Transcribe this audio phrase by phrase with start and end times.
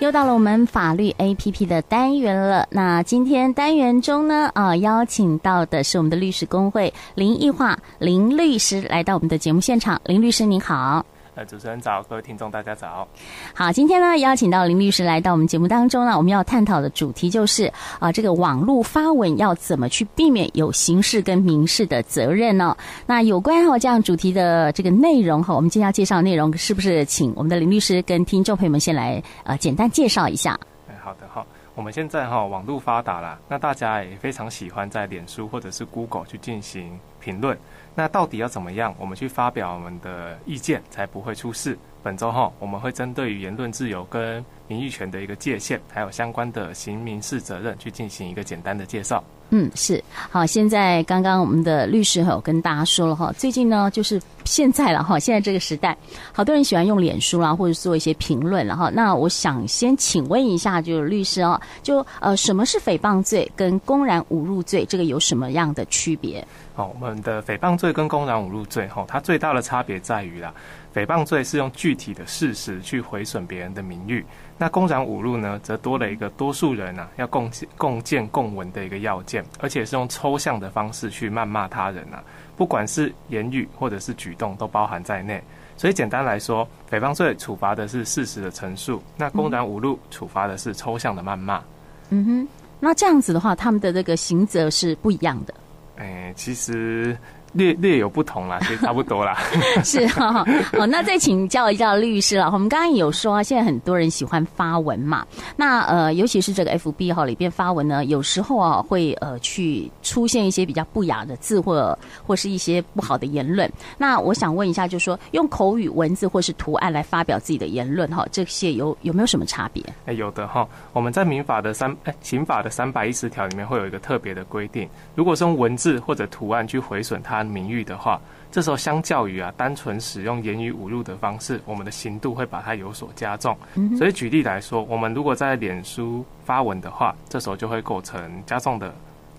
[0.00, 2.66] 又到了我们法律 APP 的单元了。
[2.70, 10.00] 那今天单元中呢，啊，邀请到的是我们的律师工会林奕华林律师来到我们的节目现场。
[10.04, 11.04] 林律师您好。
[11.38, 13.06] 呃，主持人早，各位听众大家早。
[13.54, 22.76] 好，今天呢，邀请到林律师来到我们节目当中呢，我们要探讨的主题就是啊，这个网络发文要怎么去避免有刑事跟民事的责任呢？
[23.06, 30.58] 那有关哈这样主题的这个内容哈，我们今天要介绍的内容是不是请我们的林律师跟听众朋友们先来呃简单介绍一下？
[30.88, 37.56] 哎，好的哈，我们现在哈网络发达了，那大家也非常喜欢在脸书或者是 Google 去进行评论。
[37.98, 41.76] 那到底要怎么样，我们去发表我们的意见才不会出事？
[42.02, 49.22] 本周哈，我们会针对于言论自由跟名誉权的一个界限，还有相关的刑民事责任，去进行一个简单的介绍。
[49.50, 50.44] 嗯，是好。
[50.44, 55.96] 现在刚刚我们的律师哈有跟大家说了哈，最近呢就是现在了哈，现在这个时代，
[56.32, 58.90] 好多人喜欢用脸书啦，或者做一些评论了哈。
[58.90, 64.84] 那我想先请问一下，就是律师哦，就呃，什么是诽谤罪跟公然侮辱罪？
[64.84, 66.46] 这个有什么样的区别？
[66.74, 70.52] 好，我们的诽谤罪跟公然侮辱罪哈，它最大的差别在于啦。
[70.98, 74.24] 诽谤罪是用具体的事实去毁损别人的名誉，
[74.56, 82.20] 那公然侮辱呢，则多了一个多数人啊要共共建共文的一个要件，而且是用抽象的方式去谩骂他人啊，
[82.56, 85.40] 不管是言语或者是举动都包含在内。
[85.76, 91.62] 所以简单来说，诽谤罪处罚的是事实的陈述，那公然侮辱处罚的是抽象的谩骂。
[92.10, 92.48] 嗯哼，
[92.80, 95.54] 那这样子的话，他们的这个刑责是不一样的。
[95.94, 97.16] 哎，其实。
[97.52, 99.38] 略略有不同啦，其实 差不多啦。
[99.84, 100.46] 是哈、哦，
[100.78, 102.50] 好，那再请教一下律师了。
[102.52, 113.70] 我们刚刚有说，啊现在很多人喜欢发文嘛，那呃，尤其是这个 FB 号里边发文呢，有时候啊会呃去出现一些比较不雅的字或或是一些不好的言论。
[113.96, 119.82] 那我想问一下，就是说用口语、文字或是图案来发表自己的言论哈，这些有有没有什么差别？
[120.06, 120.68] 哎，有的哈。
[120.92, 127.37] 我们在民法的三哎刑法的三百一十条里面会有一个特别的规定，如果是用文字或者图案去毁损他。
[127.46, 128.20] 名誉的话，
[128.50, 133.56] 这时候相较于啊单纯使用言语侮辱的方式，我们的刑度会把它有所加重。
[133.96, 138.94] 所以举例来说，我们如果在脸书发文的话，这时候就会构成加重的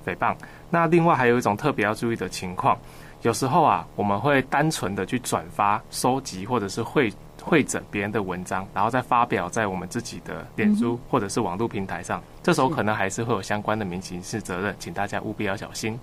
[0.06, 0.35] 诽谤。
[0.69, 2.78] 那另外还有一种特别要注意的情况，
[3.24, 16.00] 有时候啊我们会单纯的去转发、收集或者是会会诊别人的文章，然后再发表在我们自己的脸书或者是网络平台上，这时候可能还是会有相关的民刑事责任，请大家务必要小心。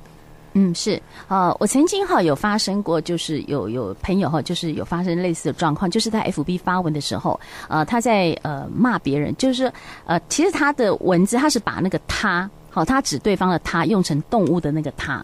[0.59, 9.71] 嗯，是，呃，我曾经哈有发生过，就是有有朋友哈，就是有发生类似的状况，就是他 FB 发文的时候，呃，他在呃骂别人，就是
[10.07, 15.23] 呃，其实他的文字他是把那个他，好，他指对方的他用成动物的那个他。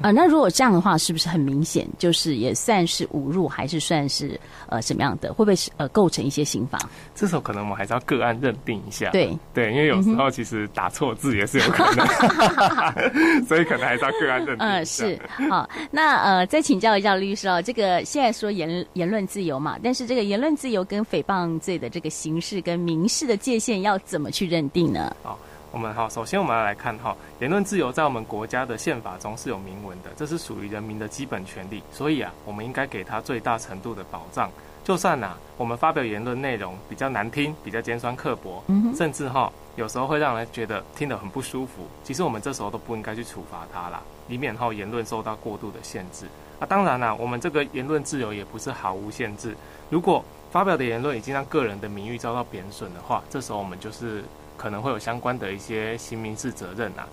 [0.00, 4.38] 啊、呃，那如果这样的话，是不是很明显，就是也算是侮辱，还是算是
[4.68, 5.30] 呃什么样的？
[5.32, 6.78] 会不会是呃构成一些刑罚？
[7.14, 9.10] 这时候可能我们还是要个案认定一下。
[9.10, 12.06] 对对，因为有时候其实打错字也是有可能，
[13.46, 14.66] 所以可能还是要个案认定。
[14.66, 15.20] 嗯、呃，是
[15.50, 15.68] 好。
[15.90, 25.14] 那呃，再请教一下律师哦，这个现在说言言论自由嘛，但是这个言论自由跟诽谤罪的这个刑事跟民事的界限要怎么去认定呢？
[25.24, 25.38] 好。
[25.70, 34.50] 我们哈，首先我们要来看哈，言论自由在我们国家的宪法中是有明文的，这是属于人民的基本权利，所以啊，我们应该给他最大程度的保障。
[34.82, 38.64] 就算呐，我们发表言论内容比较难听，比较尖酸刻薄，
[38.96, 46.24] 甚至哈，有时候会让人觉得听得很不舒服，其实我们这时候都不应该去处罚他啦，以免哈言论受到过度的限制。
[46.58, 49.54] 啊，当然啦，我们这个言论自由也不是毫无限制，
[49.90, 54.24] 如果发表的言论已经让个人的名誉遭到贬损的话，这时候我们就是。
[54.58, 57.08] 可能会有相关的一些刑民事责任啊，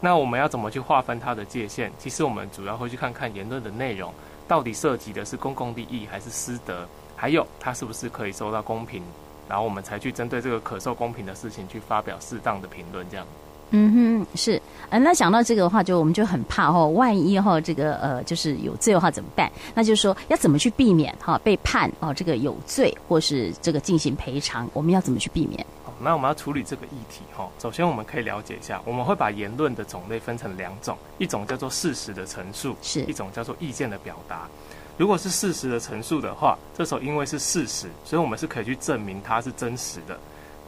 [0.00, 1.90] 那我们要怎么去划分它的界限？
[1.98, 4.12] 其实我们主要会去看看言论的内容，
[4.46, 9.02] 到底涉及的是公共利益还是私德，还有它是不是可以受到公平，
[9.48, 13.26] 然后我们才去针对这个可受公平的事情去发表适当的评论，这样。
[13.72, 19.48] 嗯哼，是，呃，那讲到这个的话，就我们就很怕哈，万一哈这个呃就是有罪的话怎么办？
[19.76, 25.64] 那就是说要怎么去避免哈被判哦这个有罪，或是这个进行赔偿，我们要怎么去避免？
[26.02, 34.48] 那我们要处理这个议题哈，首先我们可以了解一下，我们会把言论的种类分成两种，一种叫做事实的陈述，是一种叫做意见的表达。
[34.96, 40.18] 如果是事实的陈述的话，这时候因为是事实，所以我们是可以去证明它是真实的，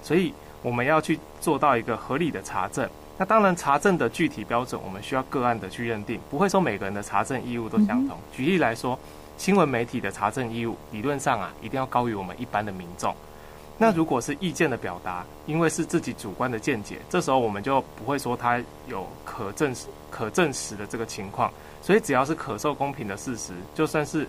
[0.02, 0.32] 所以
[0.62, 2.88] 我们要去做到一个合理的查证。
[3.18, 8.16] 那当然，查证的具体标准，我们需要个案的去认定，不会说每个人的查证义务都相同。
[8.32, 8.98] 举例来说，
[9.36, 13.14] 新闻媒体的查证义务，理论上啊，一定要高于我们一般的民众。
[13.78, 21.52] 那如果是意见的表达，因为是自己主观的见解，这时候我们就不会说他有可证实、可证实的这个情况。
[21.80, 24.26] 所以只要是可受公平的事实，就算是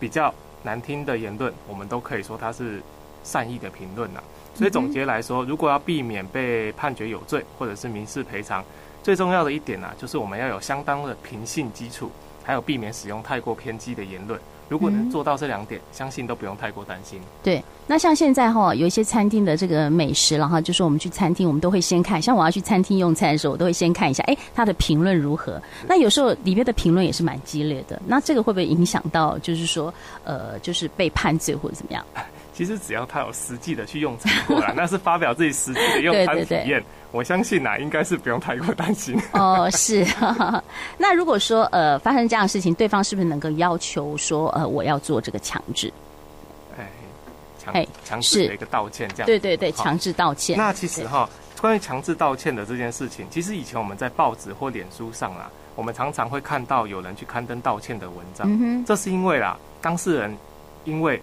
[0.00, 2.82] 比较难听的言论，我们都可以说它是
[3.22, 4.20] 善意的评论呐。
[4.54, 8.64] 所以总结来说，如果要避免被判决有罪或者是民事赔偿，
[9.04, 12.10] 最重要的一点呢、啊，就是我们要有相当的平信基础，
[12.50, 14.36] 还有避免使用太过偏激的言论。
[14.68, 17.20] 如果能做到这两点，嗯、相信都不用太过担心。
[17.44, 22.20] 对，那像现在哈，有一些餐厅的这个美食，然后就是我们去餐厅，我们都会先看。
[22.20, 25.62] 像我要去餐厅用餐的时候，我都会先看一下，哎，他的评论如何？
[25.86, 28.02] 那有时候里面的评论也是蛮激烈的。
[28.04, 29.94] 那这个会不会影响到，就是说，
[30.24, 32.04] 呃，就是被判罪或者怎么样？
[32.60, 36.46] 其实只要他有实际的去用餐过来， 那是发表自己实际的用餐体验。
[36.46, 39.18] 对对对，我相信呐、啊，应该是不用太过担心。
[39.32, 40.04] 哦，是。
[40.98, 45.90] 那如果说呃发生这样的事情，对方是不是能够要求说呃我要做这个强制？
[46.76, 46.86] 哎，
[47.58, 49.26] 强强制的一个道歉这样。
[49.26, 50.58] 对对对，强制道歉。
[50.58, 51.26] 那其实哈，
[51.62, 58.84] 关于强制道歉的这件事情，其实以前我们在报纸或脸书上啊，我们常常会看到有人去刊登道歉的文章。
[58.84, 60.36] 这是因为啦，当事人
[60.84, 61.18] 因为。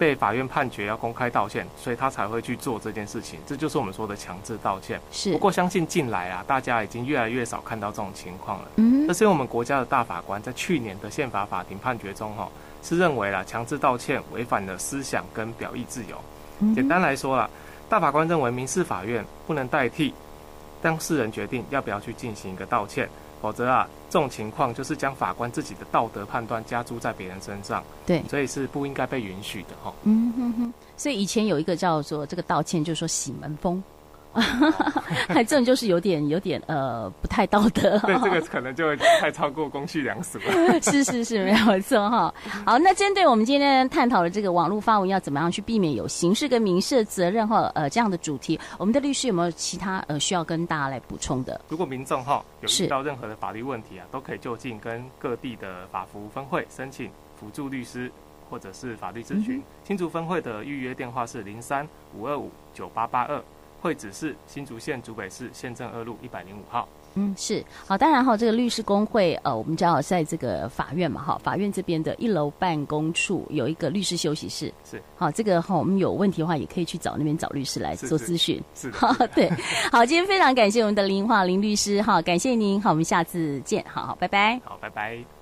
[0.00, 3.38] 被法院判决要公开道歉，所以他才会去做这件事情。
[3.46, 4.98] 这就是我们说的强制道歉。
[5.12, 5.30] 是。
[5.30, 8.68] 不过相信近来啊，大家已经越来越少看到这种情况了。
[8.76, 9.06] 嗯。
[9.06, 12.48] 这是因为我们国家的大法官在去年的宪法法庭判决中，哈，
[12.82, 16.16] 是认为啦，强制道歉违反了思想跟表意自由。
[16.60, 16.74] 嗯。
[16.74, 17.50] 简单来说啦，
[17.86, 20.14] 大法官认为民事法院不能代替
[20.80, 23.06] 当事人决定要不要去进行一个道歉。
[23.40, 29.92] 否则啊，这种情况就是将法官自己的道德判断加诸在别人身上，对，所以是不应该被允许的哈。
[30.04, 33.82] 嗯哼哼，所以以前有一个叫做这个道歉，就是说洗门风。
[35.28, 40.80] 还这种就是有点有点呃不太道德， 对，这个可能就会太超过公序良俗 了。
[40.80, 42.32] 是是是，没有错哈。
[42.64, 51.60] 好，那针对我们今天探讨的这个网络发文要怎么样去避免有刑事跟民事的责任哈，呃这样的主题，我们的律师有没有其他呃需要跟大家来补充的？
[51.68, 58.10] 如果民众哈有遇到任何的法律问题啊，都可以就近跟各地的法服分会申请辅助律师
[58.48, 59.58] 或者是法律咨询。
[59.58, 61.86] 嗯、新竹分会的预约电话是零三
[62.16, 63.42] 五二五九八八二。
[63.80, 66.88] 会址是新竹县竹北市县政二路一百零五号。
[67.14, 74.72] 嗯，是好，当然哈，这个律师工会呃，我们知道在这个法院嘛哈，法院这边的一楼办公处有一个律师休息室。
[74.88, 78.62] 是好，这个哈，我们有问题的话也可以去找那边找律师来做咨询。
[78.76, 79.50] 是 哈，对。
[79.90, 84.60] 好，今天非常感谢我们的林华林律师哈，感谢您，好，我们下次见，好好，拜拜。
[84.64, 85.39] 好，拜拜。